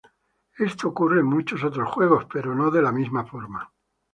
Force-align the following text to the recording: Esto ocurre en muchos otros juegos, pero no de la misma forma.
Esto 0.57 0.87
ocurre 0.87 1.19
en 1.19 1.27
muchos 1.27 1.63
otros 1.63 1.87
juegos, 1.91 2.25
pero 2.25 2.55
no 2.55 2.71
de 2.71 2.81
la 2.81 2.91
misma 2.91 3.23
forma. 3.23 3.71